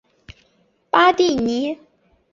[0.89, 1.77] 巴蒂尼。